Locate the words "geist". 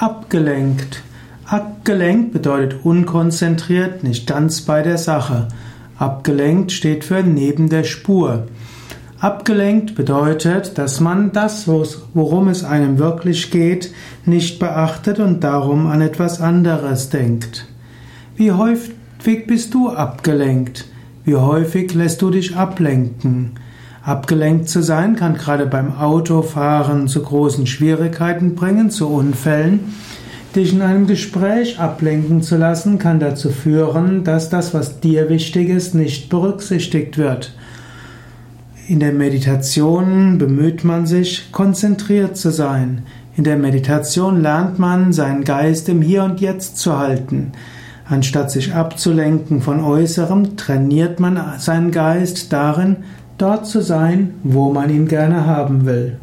45.44-45.88, 51.92-52.52